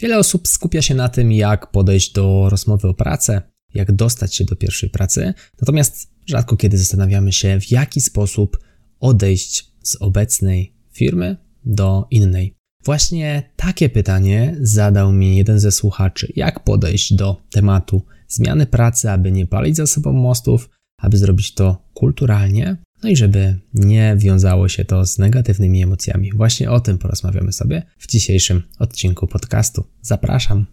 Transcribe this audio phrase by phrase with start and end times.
[0.00, 3.42] Wiele osób skupia się na tym, jak podejść do rozmowy o pracę,
[3.74, 8.58] jak dostać się do pierwszej pracy, natomiast rzadko kiedy zastanawiamy się, w jaki sposób
[9.00, 12.56] odejść z obecnej firmy do innej.
[12.84, 19.32] Właśnie takie pytanie zadał mi jeden ze słuchaczy: jak podejść do tematu zmiany pracy, aby
[19.32, 24.84] nie palić za sobą mostów, aby zrobić to kulturalnie, no i żeby nie wiązało się
[24.84, 26.32] to z negatywnymi emocjami.
[26.32, 29.84] Właśnie o tym porozmawiamy sobie w dzisiejszym odcinku podcastu.
[30.02, 30.66] Zapraszam.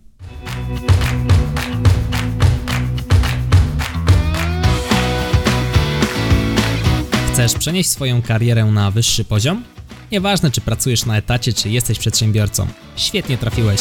[7.34, 9.64] Chcesz przenieść swoją karierę na wyższy poziom?
[10.12, 12.68] Nieważne, czy pracujesz na etacie, czy jesteś przedsiębiorcą.
[12.96, 13.80] Świetnie trafiłeś.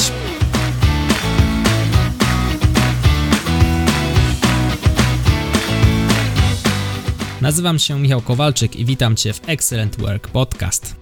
[7.42, 10.96] Nazywam się Michał Kowalczyk i witam Cię w Excellent Work Podcast.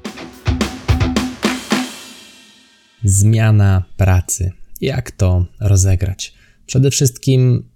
[3.04, 4.52] Zmiana pracy.
[4.80, 6.34] Jak to rozegrać?
[6.66, 7.68] Przede wszystkim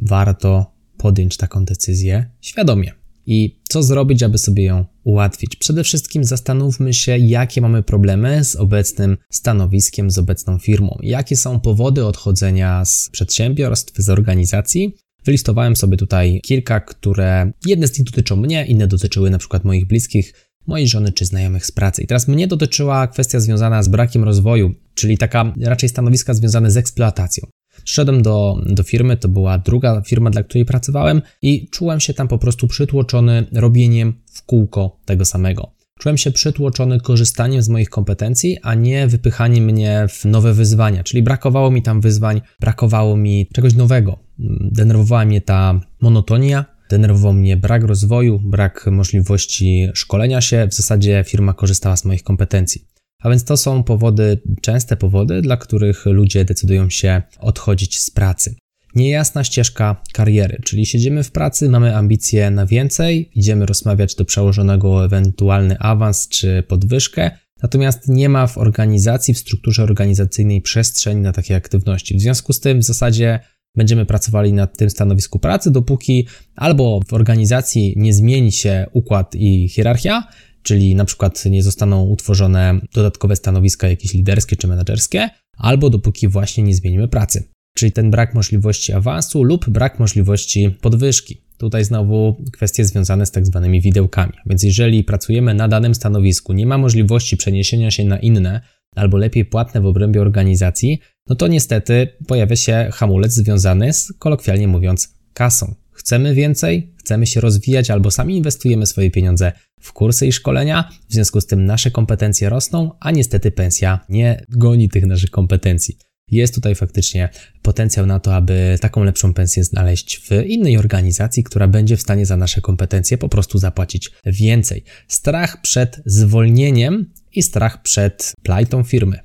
[0.00, 2.92] warto podjąć taką decyzję świadomie.
[3.26, 5.56] I co zrobić, aby sobie ją ułatwić?
[5.56, 10.98] Przede wszystkim zastanówmy się, jakie mamy problemy z obecnym stanowiskiem, z obecną firmą.
[11.02, 17.98] Jakie są powody odchodzenia z przedsiębiorstw, z organizacji Wylistowałem sobie tutaj kilka, które jedne z
[17.98, 20.34] nich dotyczą mnie, inne dotyczyły na przykład moich bliskich,
[20.66, 22.02] mojej żony czy znajomych z pracy.
[22.02, 26.76] I teraz mnie dotyczyła kwestia związana z brakiem rozwoju, czyli taka raczej stanowiska związane z
[26.76, 27.46] eksploatacją.
[27.84, 32.28] Szedłem do, do firmy, to była druga firma, dla której pracowałem, i czułem się tam
[32.28, 35.72] po prostu przytłoczony robieniem w kółko tego samego.
[35.98, 41.22] Czułem się przytłoczony korzystaniem z moich kompetencji, a nie wypychaniem mnie w nowe wyzwania, czyli
[41.22, 44.18] brakowało mi tam wyzwań, brakowało mi czegoś nowego.
[44.60, 50.68] Denerwowała mnie ta monotonia, denerwował mnie brak rozwoju, brak możliwości szkolenia się.
[50.70, 52.84] W zasadzie firma korzystała z moich kompetencji.
[53.22, 58.54] A więc to są powody, częste powody, dla których ludzie decydują się odchodzić z pracy
[58.94, 64.94] niejasna ścieżka kariery, czyli siedzimy w pracy, mamy ambicje na więcej, idziemy rozmawiać do przełożonego
[64.94, 67.30] o ewentualny awans czy podwyżkę,
[67.62, 72.16] natomiast nie ma w organizacji, w strukturze organizacyjnej przestrzeni na takie aktywności.
[72.16, 73.40] W związku z tym w zasadzie
[73.76, 79.68] będziemy pracowali na tym stanowisku pracy, dopóki albo w organizacji nie zmieni się układ i
[79.68, 80.28] hierarchia,
[80.62, 86.64] czyli na przykład nie zostaną utworzone dodatkowe stanowiska jakieś liderskie czy menedżerskie, albo dopóki właśnie
[86.64, 91.42] nie zmienimy pracy czyli ten brak możliwości awansu lub brak możliwości podwyżki.
[91.58, 94.32] Tutaj znowu kwestie związane z tak zwanymi widełkami.
[94.46, 98.60] Więc jeżeli pracujemy na danym stanowisku, nie ma możliwości przeniesienia się na inne
[98.96, 104.68] albo lepiej płatne w obrębie organizacji, no to niestety pojawia się hamulec związany z, kolokwialnie
[104.68, 105.74] mówiąc, kasą.
[105.92, 111.12] Chcemy więcej, chcemy się rozwijać albo sami inwestujemy swoje pieniądze w kursy i szkolenia, w
[111.12, 115.98] związku z tym nasze kompetencje rosną, a niestety pensja nie goni tych naszych kompetencji
[116.32, 117.28] jest tutaj faktycznie
[117.62, 122.26] potencjał na to, aby taką lepszą pensję znaleźć w innej organizacji, która będzie w stanie
[122.26, 124.84] za nasze kompetencje po prostu zapłacić więcej.
[125.08, 129.18] Strach przed zwolnieniem i strach przed plajtą firmy.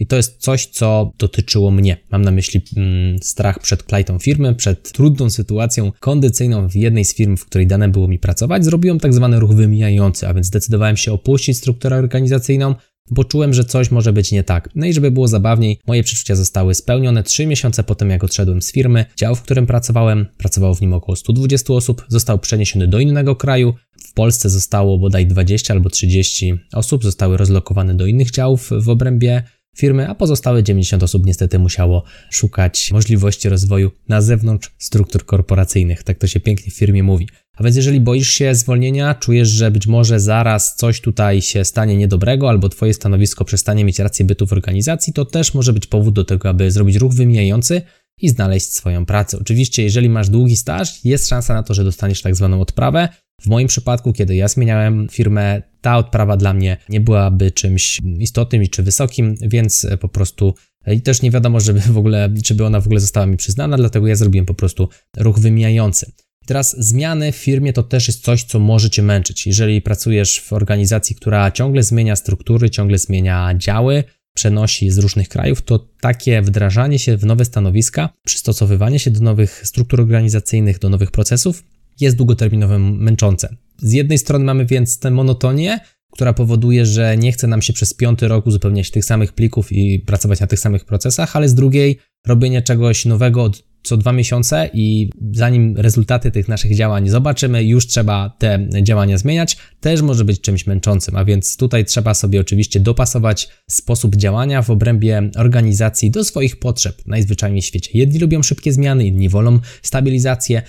[0.00, 1.96] I to jest coś, co dotyczyło mnie.
[2.10, 7.14] Mam na myśli mm, strach przed plajtą firmy, przed trudną sytuacją kondycyjną w jednej z
[7.14, 8.64] firm, w której dane było mi pracować.
[8.64, 12.74] Zrobiłem tak zwany ruch wymijający, a więc zdecydowałem się opuścić strukturę organizacyjną,
[13.10, 14.68] bo czułem, że coś może być nie tak.
[14.74, 17.22] No i żeby było zabawniej, moje przeczucia zostały spełnione.
[17.22, 20.92] Trzy miesiące po tym, jak odszedłem z firmy, dział, w którym pracowałem, pracowało w nim
[20.92, 23.74] około 120 osób, został przeniesiony do innego kraju.
[24.06, 29.42] W Polsce zostało bodaj 20 albo 30 osób, zostały rozlokowane do innych działów w obrębie
[29.78, 36.02] firmy, a pozostałe 90 osób niestety musiało szukać możliwości rozwoju na zewnątrz struktur korporacyjnych.
[36.02, 37.28] Tak to się pięknie w firmie mówi.
[37.58, 41.96] A więc jeżeli boisz się zwolnienia, czujesz, że być może zaraz coś tutaj się stanie
[41.96, 46.14] niedobrego, albo twoje stanowisko przestanie mieć rację bytu w organizacji, to też może być powód
[46.14, 47.82] do tego, aby zrobić ruch wymijający
[48.20, 49.38] i znaleźć swoją pracę.
[49.40, 53.08] Oczywiście, jeżeli masz długi staż, jest szansa na to, że dostaniesz tak zwaną odprawę.
[53.40, 58.66] W moim przypadku, kiedy ja zmieniałem firmę, ta odprawa dla mnie nie byłaby czymś istotnym
[58.66, 60.54] czy wysokim, więc po prostu
[60.86, 63.76] i też nie wiadomo, żeby w ogóle, czy by ona w ogóle została mi przyznana,
[63.76, 66.12] dlatego ja zrobiłem po prostu ruch wymijający.
[66.48, 69.46] Teraz zmiany w firmie to też jest coś, co może Cię męczyć.
[69.46, 74.04] Jeżeli pracujesz w organizacji, która ciągle zmienia struktury, ciągle zmienia działy,
[74.34, 79.62] przenosi z różnych krajów, to takie wdrażanie się w nowe stanowiska, przystosowywanie się do nowych
[79.64, 81.64] struktur organizacyjnych, do nowych procesów
[82.00, 83.56] jest długoterminowo męczące.
[83.78, 85.80] Z jednej strony mamy więc tę monotonię,
[86.12, 89.98] która powoduje, że nie chce nam się przez piąty rok uzupełniać tych samych plików i
[89.98, 94.70] pracować na tych samych procesach, ale z drugiej robienie czegoś nowego od co dwa miesiące
[94.72, 100.40] i zanim rezultaty tych naszych działań zobaczymy, już trzeba te działania zmieniać, też może być
[100.40, 106.24] czymś męczącym, a więc tutaj trzeba sobie oczywiście dopasować sposób działania w obrębie organizacji do
[106.24, 107.02] swoich potrzeb.
[107.06, 107.90] Najzwyczajniej w świecie.
[107.94, 110.62] Jedni lubią szybkie zmiany, inni wolą stabilizację,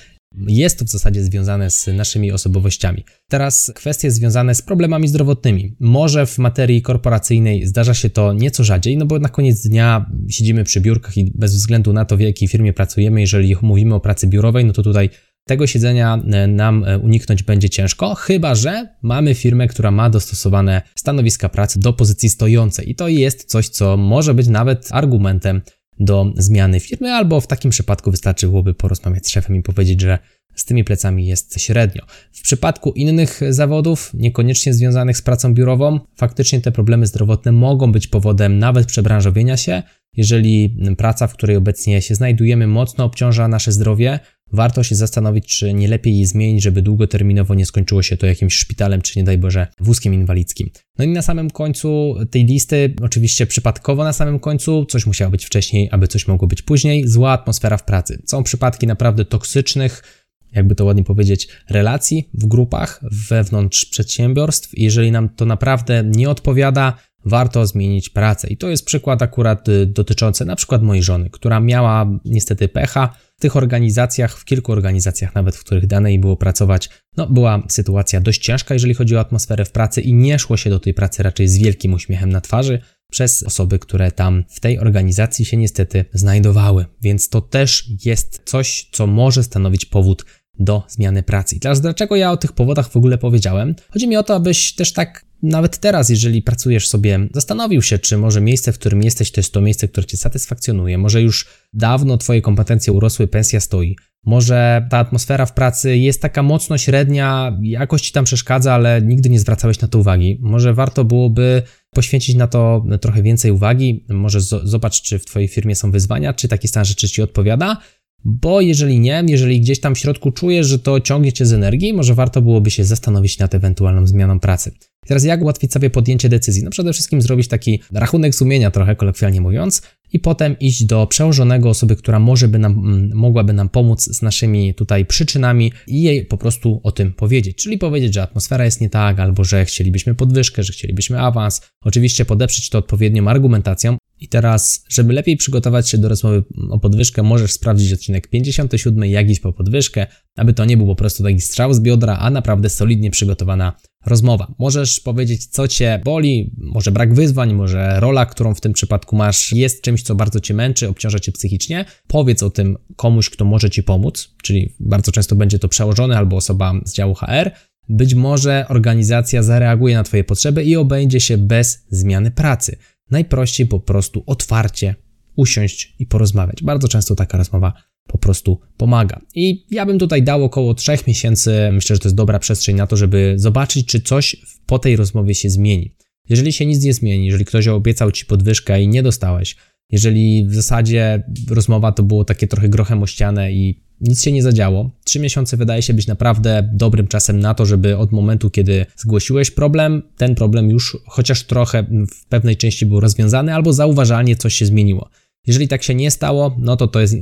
[0.47, 3.05] jest to w zasadzie związane z naszymi osobowościami.
[3.27, 5.75] Teraz kwestie związane z problemami zdrowotnymi.
[5.79, 10.63] Może w materii korporacyjnej zdarza się to nieco rzadziej, no bo na koniec dnia siedzimy
[10.63, 14.27] przy biurkach i bez względu na to, w jakiej firmie pracujemy, jeżeli mówimy o pracy
[14.27, 15.09] biurowej, no to tutaj
[15.49, 20.81] tego siedzenia e, nam e, uniknąć będzie ciężko, chyba że mamy firmę, która ma dostosowane
[20.95, 22.89] stanowiska pracy do pozycji stojącej.
[22.89, 25.61] I to jest coś, co może być nawet argumentem
[25.99, 30.19] do zmiany firmy, albo w takim przypadku wystarczy byłoby porozmawiać z szefem i powiedzieć, że
[30.55, 32.03] z tymi plecami jest średnio.
[32.31, 38.07] W przypadku innych zawodów, niekoniecznie związanych z pracą biurową, faktycznie te problemy zdrowotne mogą być
[38.07, 39.83] powodem nawet przebranżowienia się.
[40.17, 44.19] Jeżeli praca, w której obecnie się znajdujemy, mocno obciąża nasze zdrowie,
[44.51, 48.53] warto się zastanowić, czy nie lepiej jej zmienić, żeby długoterminowo nie skończyło się to jakimś
[48.53, 50.69] szpitalem, czy nie daj Boże, wózkiem inwalidzkim.
[50.97, 55.45] No i na samym końcu tej listy, oczywiście przypadkowo na samym końcu, coś musiało być
[55.45, 58.21] wcześniej, aby coś mogło być później, zła atmosfera w pracy.
[58.25, 60.03] Są przypadki naprawdę toksycznych,
[60.51, 62.99] jakby to ładnie powiedzieć, relacji w grupach
[63.29, 64.69] wewnątrz przedsiębiorstw.
[64.73, 68.47] Jeżeli nam to naprawdę nie odpowiada, warto zmienić pracę.
[68.47, 73.15] I to jest przykład akurat y, dotyczący na przykład mojej żony, która miała niestety pecha.
[73.37, 77.63] W tych organizacjach, w kilku organizacjach nawet, w których dane jej było pracować, no była
[77.69, 80.93] sytuacja dość ciężka, jeżeli chodzi o atmosferę w pracy i nie szło się do tej
[80.93, 82.79] pracy raczej z wielkim uśmiechem na twarzy
[83.11, 86.85] przez osoby, które tam w tej organizacji się niestety znajdowały.
[87.01, 90.25] Więc to też jest coś, co może stanowić powód
[90.59, 91.55] do zmiany pracy.
[91.55, 93.75] I teraz dlaczego ja o tych powodach w ogóle powiedziałem?
[93.93, 98.17] Chodzi mi o to, abyś też tak nawet teraz, jeżeli pracujesz sobie, zastanowił się, czy
[98.17, 100.97] może miejsce, w którym jesteś, to jest to miejsce, które cię satysfakcjonuje.
[100.97, 103.95] Może już dawno twoje kompetencje urosły, pensja stoi.
[104.25, 109.29] Może ta atmosfera w pracy jest taka mocno średnia, jakość ci tam przeszkadza, ale nigdy
[109.29, 110.39] nie zwracałeś na to uwagi.
[110.41, 114.05] Może warto byłoby poświęcić na to trochę więcej uwagi.
[114.09, 117.77] Może zobacz, czy w twojej firmie są wyzwania, czy taki stan rzeczy ci odpowiada
[118.25, 121.93] bo jeżeli nie, jeżeli gdzieś tam w środku czujesz, że to ciągnie cię z energii,
[121.93, 124.71] może warto byłoby się zastanowić nad ewentualną zmianą pracy.
[125.07, 126.63] Teraz jak ułatwić sobie podjęcie decyzji?
[126.63, 129.81] No przede wszystkim zrobić taki rachunek sumienia, trochę kolokwialnie mówiąc,
[130.13, 134.21] i potem iść do przełożonego osoby, która może by nam, mm, mogłaby nam pomóc z
[134.21, 137.57] naszymi tutaj przyczynami i jej po prostu o tym powiedzieć.
[137.57, 141.61] Czyli powiedzieć, że atmosfera jest nie tak, albo że chcielibyśmy podwyżkę, że chcielibyśmy awans.
[141.81, 147.23] Oczywiście podeprzeć to odpowiednią argumentacją, i teraz, żeby lepiej przygotować się do rozmowy o podwyżkę,
[147.23, 151.41] możesz sprawdzić odcinek 57, jak iść po podwyżkę, aby to nie był po prostu taki
[151.41, 153.73] strzał z biodra, a naprawdę solidnie przygotowana
[154.05, 154.53] rozmowa.
[154.59, 159.53] Możesz powiedzieć, co cię boli, może brak wyzwań, może rola, którą w tym przypadku masz,
[159.53, 161.85] jest czymś, co bardzo cię męczy, obciąża cię psychicznie.
[162.07, 166.37] Powiedz o tym komuś, kto może ci pomóc, czyli bardzo często będzie to przełożony albo
[166.37, 167.51] osoba z działu HR.
[167.89, 172.77] Być może organizacja zareaguje na Twoje potrzeby i obędzie się bez zmiany pracy.
[173.11, 174.95] Najprościej po prostu otwarcie
[175.35, 176.63] usiąść i porozmawiać.
[176.63, 177.73] Bardzo często taka rozmowa
[178.11, 179.21] po prostu pomaga.
[179.35, 181.69] I ja bym tutaj dał około 3 miesięcy.
[181.71, 184.35] Myślę, że to jest dobra przestrzeń na to, żeby zobaczyć, czy coś
[184.65, 185.95] po tej rozmowie się zmieni.
[186.29, 189.55] Jeżeli się nic nie zmieni, jeżeli ktoś obiecał ci podwyżkę i nie dostałeś,
[189.91, 194.43] jeżeli w zasadzie rozmowa to było takie trochę grochem o ścianę i nic się nie
[194.43, 194.91] zadziało.
[195.03, 199.51] Trzy miesiące wydaje się być naprawdę dobrym czasem na to, żeby od momentu, kiedy zgłosiłeś
[199.51, 204.65] problem, ten problem już chociaż trochę w pewnej części był rozwiązany, albo zauważalnie coś się
[204.65, 205.09] zmieniło.
[205.49, 207.15] Jeżeli tak się nie stało, no to to jest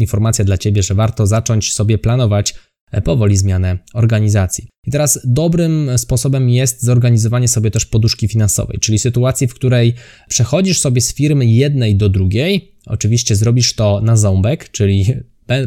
[0.00, 2.54] informacja dla Ciebie, że warto zacząć sobie planować
[2.92, 4.68] e, powoli zmianę organizacji.
[4.86, 9.94] I teraz dobrym sposobem jest zorganizowanie sobie też poduszki finansowej, czyli sytuacji, w której
[10.28, 12.74] przechodzisz sobie z firmy jednej do drugiej.
[12.86, 15.06] Oczywiście zrobisz to na ząbek, czyli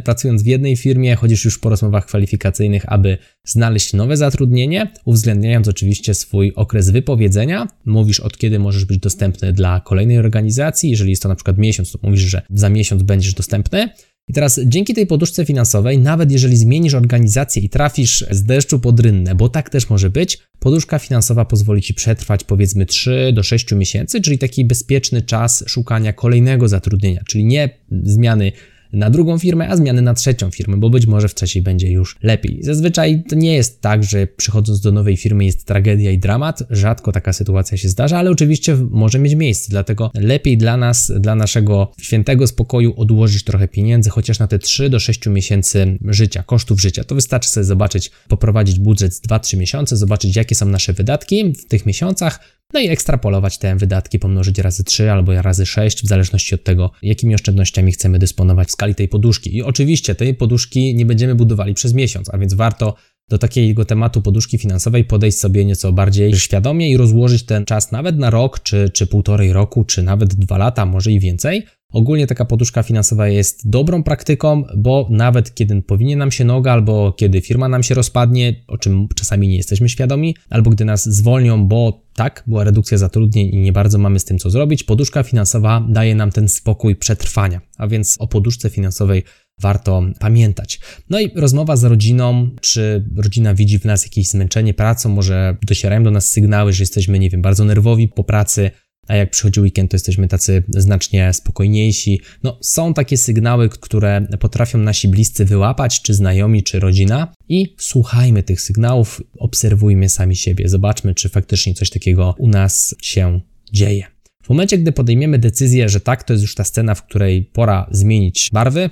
[0.04, 6.14] pracując w jednej firmie, chodzisz już po rozmowach kwalifikacyjnych, aby znaleźć nowe zatrudnienie, uwzględniając oczywiście
[6.14, 7.68] swój okres wypowiedzenia.
[7.86, 10.90] Mówisz, od kiedy możesz być dostępny dla kolejnej organizacji.
[10.90, 13.90] Jeżeli jest to na przykład miesiąc, to mówisz, że za miesiąc będziesz dostępny.
[14.28, 19.00] I teraz dzięki tej poduszce finansowej, nawet jeżeli zmienisz organizację i trafisz z deszczu pod
[19.00, 23.72] rynnę, bo tak też może być, poduszka finansowa pozwoli Ci przetrwać powiedzmy 3 do 6
[23.72, 27.70] miesięcy, czyli taki bezpieczny czas szukania kolejnego zatrudnienia, czyli nie
[28.04, 28.52] zmiany
[28.96, 32.18] na drugą firmę, a zmiany na trzecią firmę, bo być może w trzeciej będzie już
[32.24, 32.60] lepiej.
[32.62, 37.12] Zazwyczaj to nie jest tak, że przychodząc do nowej firmy jest tragedia i dramat, rzadko
[37.12, 41.92] taka sytuacja się zdarza, ale oczywiście może mieć miejsce, dlatego lepiej dla nas, dla naszego
[42.02, 47.04] świętego spokoju odłożyć trochę pieniędzy, chociaż na te 3 do 6 miesięcy życia, kosztów życia.
[47.04, 51.66] To wystarczy sobie zobaczyć, poprowadzić budżet z 2-3 miesiące, zobaczyć jakie są nasze wydatki w
[51.68, 52.40] tych miesiącach,
[52.74, 56.92] no i ekstrapolować te wydatki, pomnożyć razy 3 albo razy 6, w zależności od tego,
[57.02, 59.56] jakimi oszczędnościami chcemy dysponować w skali tej poduszki.
[59.56, 62.96] I oczywiście tej poduszki nie będziemy budowali przez miesiąc, a więc warto
[63.30, 68.18] do takiego tematu poduszki finansowej podejść sobie nieco bardziej świadomie i rozłożyć ten czas nawet
[68.18, 71.66] na rok, czy, czy półtorej roku, czy nawet dwa lata, może i więcej.
[71.94, 77.14] Ogólnie taka poduszka finansowa jest dobrą praktyką, bo nawet kiedy powinien nam się noga, albo
[77.14, 81.68] kiedy firma nam się rozpadnie, o czym czasami nie jesteśmy świadomi, albo gdy nas zwolnią,
[81.68, 85.88] bo tak, była redukcja zatrudnień i nie bardzo mamy z tym co zrobić, poduszka finansowa
[85.90, 87.62] daje nam ten spokój przetrwania.
[87.78, 89.24] A więc o poduszce finansowej
[89.62, 90.80] warto pamiętać.
[91.10, 96.04] No i rozmowa z rodziną, czy rodzina widzi w nas jakieś zmęczenie pracą, może docierają
[96.04, 98.72] do nas sygnały, że jesteśmy, nie wiem, bardzo nerwowi po pracy,
[99.08, 102.22] a jak przychodzi weekend, to jesteśmy tacy znacznie spokojniejsi.
[102.44, 108.44] No, są takie sygnały, które potrafią nasi bliscy wyłapać, czy znajomi, czy rodzina, i słuchajmy
[108.44, 113.42] tych sygnałów, obserwujmy sami siebie, zobaczmy, czy faktycznie coś takiego u nas się
[113.74, 114.16] dzieje.
[114.44, 117.88] W momencie, gdy podejmiemy decyzję, że tak, to jest już ta scena, w której pora
[117.92, 118.90] zmienić barwy,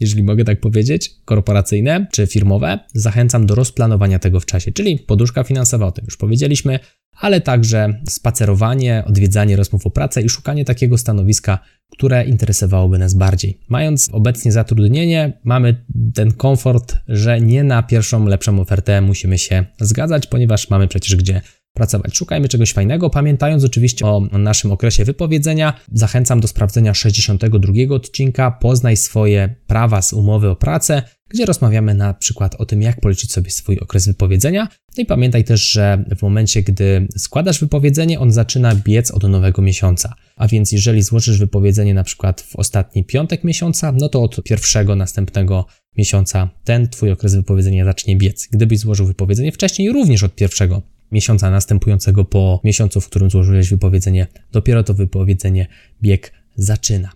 [0.00, 5.44] jeżeli mogę tak powiedzieć, korporacyjne czy firmowe, zachęcam do rozplanowania tego w czasie, czyli poduszka
[5.44, 6.78] finansowa, o tym już powiedzieliśmy,
[7.20, 11.58] ale także spacerowanie, odwiedzanie rozmów o pracę i szukanie takiego stanowiska,
[11.92, 13.58] które interesowałoby nas bardziej.
[13.68, 15.84] Mając obecnie zatrudnienie, mamy
[16.14, 21.40] ten komfort, że nie na pierwszą lepszą ofertę musimy się zgadzać, ponieważ mamy przecież gdzie
[21.74, 22.16] pracować.
[22.16, 25.80] Szukajmy czegoś fajnego, pamiętając oczywiście o naszym okresie wypowiedzenia.
[25.92, 32.14] Zachęcam do sprawdzenia 62 odcinka Poznaj swoje prawa z umowy o pracę, gdzie rozmawiamy na
[32.14, 34.68] przykład o tym, jak policzyć sobie swój okres wypowiedzenia.
[34.96, 39.62] No i pamiętaj też, że w momencie, gdy składasz wypowiedzenie, on zaczyna biec od nowego
[39.62, 40.14] miesiąca.
[40.36, 44.96] A więc jeżeli złożysz wypowiedzenie na przykład w ostatni piątek miesiąca, no to od pierwszego
[44.96, 45.66] następnego
[45.96, 48.48] miesiąca ten twój okres wypowiedzenia zacznie biec.
[48.52, 54.26] Gdybyś złożył wypowiedzenie wcześniej, również od pierwszego miesiąca następującego po miesiącu, w którym złożyłeś wypowiedzenie,
[54.52, 55.66] dopiero to wypowiedzenie
[56.02, 57.10] bieg zaczyna.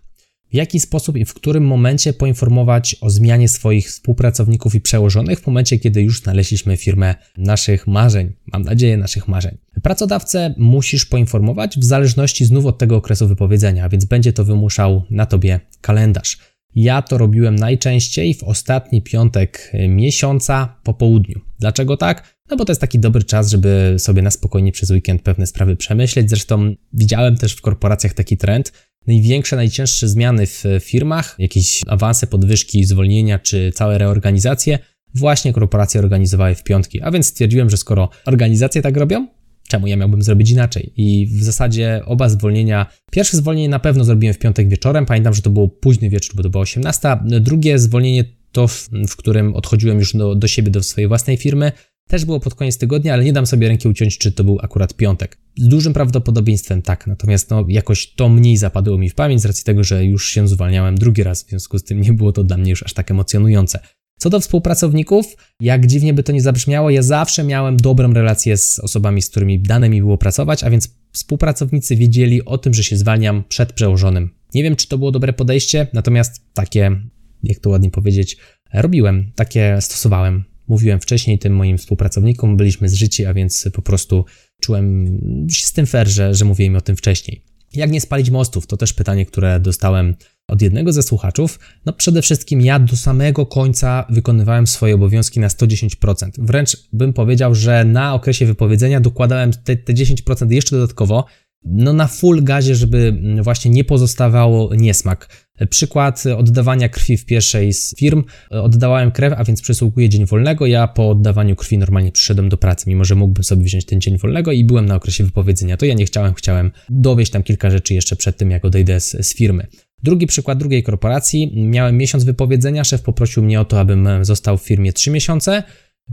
[0.51, 5.47] W jaki sposób i w którym momencie poinformować o zmianie swoich współpracowników i przełożonych w
[5.47, 9.59] momencie, kiedy już znaleźliśmy firmę naszych marzeń, mam nadzieję, naszych marzeń.
[9.83, 15.27] Pracodawcę musisz poinformować w zależności znów od tego okresu wypowiedzenia, więc będzie to wymuszał na
[15.27, 16.39] tobie kalendarz.
[16.75, 21.41] Ja to robiłem najczęściej w ostatni piątek miesiąca po południu.
[21.59, 22.38] Dlaczego tak?
[22.51, 25.77] No bo to jest taki dobry czas, żeby sobie na spokojnie przez weekend pewne sprawy
[25.77, 26.31] przemyśleć.
[26.31, 28.73] Zresztą widziałem też w korporacjach taki trend.
[29.07, 34.79] Największe, najcięższe zmiany w firmach, jakieś awanse, podwyżki, zwolnienia czy całe reorganizacje
[35.15, 37.03] właśnie korporacje organizowały w piątki.
[37.03, 39.27] A więc stwierdziłem, że skoro organizacje tak robią,
[39.69, 40.93] czemu ja miałbym zrobić inaczej?
[40.97, 45.43] I w zasadzie oba zwolnienia, pierwsze zwolnienie na pewno zrobiłem w piątek wieczorem, pamiętam, że
[45.43, 47.17] to było późny wieczór, bo to była 18.
[47.41, 51.73] Drugie zwolnienie to, w, w którym odchodziłem już do, do siebie, do swojej własnej firmy,
[52.09, 54.95] też było pod koniec tygodnia, ale nie dam sobie ręki uciąć, czy to był akurat
[54.95, 55.39] piątek.
[55.59, 59.65] Z dużym prawdopodobieństwem tak, natomiast no, jakoś to mniej zapadło mi w pamięć z racji
[59.65, 62.57] tego, że już się zwalniałem drugi raz, w związku z tym nie było to dla
[62.57, 63.79] mnie już aż tak emocjonujące.
[64.19, 68.79] Co do współpracowników, jak dziwnie by to nie zabrzmiało, ja zawsze miałem dobrą relację z
[68.79, 72.97] osobami, z którymi dane mi było pracować, a więc współpracownicy wiedzieli o tym, że się
[72.97, 74.31] zwalniam przed przełożonym.
[74.55, 77.01] Nie wiem, czy to było dobre podejście, natomiast takie,
[77.43, 78.37] jak to ładnie powiedzieć,
[78.73, 84.25] robiłem, takie stosowałem mówiłem wcześniej tym moim współpracownikom, byliśmy zżyci, a więc po prostu
[84.61, 85.19] czułem
[85.51, 87.43] się z tym fair, że, że mówiłem o tym wcześniej.
[87.75, 88.67] Jak nie spalić mostów?
[88.67, 90.15] To też pytanie, które dostałem
[90.49, 91.59] od jednego ze słuchaczów.
[91.87, 96.31] No przede wszystkim ja do samego końca wykonywałem swoje obowiązki na 110%.
[96.39, 101.25] Wręcz bym powiedział, że na okresie wypowiedzenia dokładałem te, te 10% jeszcze dodatkowo,
[101.65, 105.49] no na full gazie, żeby właśnie nie pozostawało niesmak.
[105.71, 108.25] Przykład oddawania krwi w pierwszej z firm.
[108.51, 110.67] Oddawałem krew, a więc przysługuje dzień wolnego.
[110.67, 114.19] Ja po oddawaniu krwi normalnie przyszedłem do pracy, mimo że mógłbym sobie wziąć ten dzień
[114.19, 115.77] wolnego i byłem na okresie wypowiedzenia.
[115.77, 119.27] To ja nie chciałem, chciałem dowieść tam kilka rzeczy jeszcze przed tym, jak odejdę z,
[119.27, 119.67] z firmy.
[120.03, 121.53] Drugi przykład drugiej korporacji.
[121.57, 125.63] Miałem miesiąc wypowiedzenia, szef poprosił mnie o to, abym został w firmie 3 miesiące.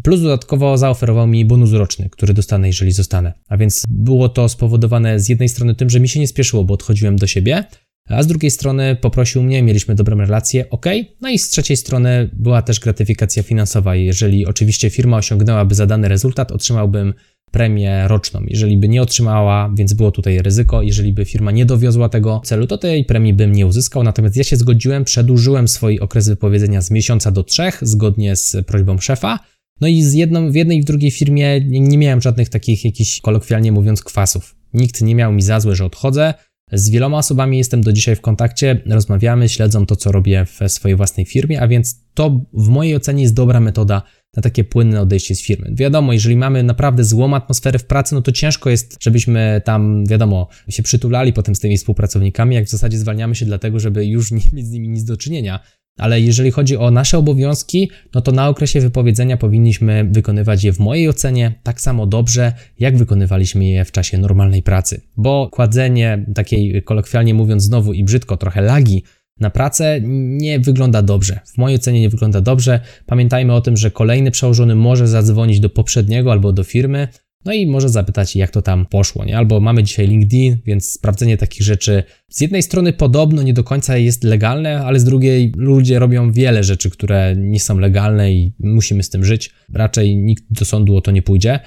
[0.03, 3.33] Plus dodatkowo zaoferował mi bonus roczny, który dostanę, jeżeli zostanę.
[3.47, 6.73] A więc było to spowodowane z jednej strony tym, że mi się nie spieszyło, bo
[6.73, 7.63] odchodziłem do siebie,
[8.09, 10.85] a z drugiej strony poprosił mnie, mieliśmy dobrą relację, ok.
[11.21, 13.95] No i z trzeciej strony była też gratyfikacja finansowa.
[13.95, 17.13] Jeżeli oczywiście firma osiągnęłaby zadany rezultat, otrzymałbym
[17.51, 18.43] premię roczną.
[18.47, 22.67] Jeżeli by nie otrzymała, więc było tutaj ryzyko, jeżeli by firma nie dowiozła tego celu,
[22.67, 24.03] to tej premii bym nie uzyskał.
[24.03, 28.97] Natomiast ja się zgodziłem, przedłużyłem swój okres wypowiedzenia z miesiąca do trzech, zgodnie z prośbą
[28.97, 29.39] szefa.
[29.81, 32.85] No i z jedną, w jednej i w drugiej firmie nie, nie miałem żadnych takich
[32.85, 34.55] jakichś kolokwialnie mówiąc kwasów.
[34.73, 36.33] Nikt nie miał mi za złe, że odchodzę.
[36.71, 40.95] Z wieloma osobami jestem do dzisiaj w kontakcie, rozmawiamy, śledzą to, co robię w swojej
[40.97, 44.01] własnej firmie, a więc to w mojej ocenie jest dobra metoda
[44.35, 45.71] na takie płynne odejście z firmy.
[45.75, 50.47] Wiadomo, jeżeli mamy naprawdę złą atmosferę w pracy, no to ciężko jest, żebyśmy tam, wiadomo,
[50.69, 54.41] się przytulali potem z tymi współpracownikami, jak w zasadzie zwalniamy się dlatego, żeby już nie
[54.53, 55.59] mieć z nimi nic do czynienia.
[55.97, 60.79] Ale jeżeli chodzi o nasze obowiązki, no to na okresie wypowiedzenia powinniśmy wykonywać je w
[60.79, 65.01] mojej ocenie tak samo dobrze, jak wykonywaliśmy je w czasie normalnej pracy.
[65.17, 69.03] Bo kładzenie takiej, kolokwialnie mówiąc znowu i brzydko, trochę lagi
[69.39, 69.99] na pracę
[70.37, 71.39] nie wygląda dobrze.
[71.45, 72.79] W mojej ocenie nie wygląda dobrze.
[73.05, 77.07] Pamiętajmy o tym, że kolejny przełożony może zadzwonić do poprzedniego albo do firmy,
[77.45, 79.37] no i może zapytać, jak to tam poszło, nie?
[79.37, 83.97] Albo mamy dzisiaj LinkedIn, więc sprawdzenie takich rzeczy z jednej strony podobno nie do końca
[83.97, 89.03] jest legalne, ale z drugiej ludzie robią wiele rzeczy, które nie są legalne i musimy
[89.03, 89.51] z tym żyć.
[89.73, 91.59] Raczej nikt do sądu o to nie pójdzie.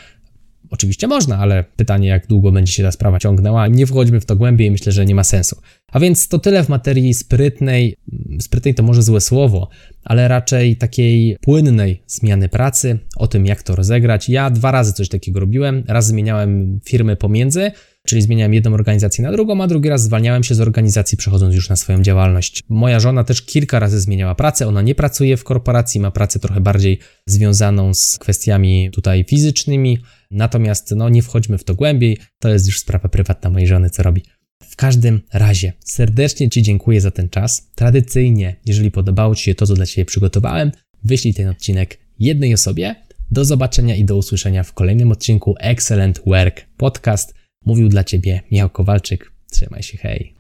[0.70, 3.66] Oczywiście można, ale pytanie, jak długo będzie się ta sprawa ciągnęła.
[3.66, 5.56] Nie wchodźmy w to głębiej, myślę, że nie ma sensu.
[5.92, 7.96] A więc to tyle w materii sprytnej.
[8.40, 9.68] Sprytnej to może złe słowo,
[10.04, 14.28] ale raczej takiej płynnej zmiany pracy, o tym, jak to rozegrać.
[14.28, 15.84] Ja dwa razy coś takiego robiłem.
[15.88, 17.70] Raz zmieniałem firmy pomiędzy,
[18.08, 21.68] czyli zmieniałem jedną organizację na drugą, a drugi raz zwalniałem się z organizacji, przechodząc już
[21.68, 22.62] na swoją działalność.
[22.68, 24.66] Moja żona też kilka razy zmieniała pracę.
[24.66, 29.98] Ona nie pracuje w korporacji, ma pracę trochę bardziej związaną z kwestiami tutaj fizycznymi.
[30.30, 34.02] Natomiast no, nie wchodźmy w to głębiej, to jest już sprawa prywatna mojej żony, co
[34.02, 34.22] robi.
[34.62, 37.70] W każdym razie, serdecznie Ci dziękuję za ten czas.
[37.74, 40.72] Tradycyjnie, jeżeli podobało Ci się to, co dla Ciebie przygotowałem,
[41.04, 42.94] wyślij ten odcinek jednej osobie.
[43.30, 47.38] Do zobaczenia i do usłyszenia w kolejnym odcinku Excellent Work Podcast.
[47.68, 49.32] Mówił dla Ciebie Michał Kowalczyk.
[49.50, 50.34] Trzymaj się, hej.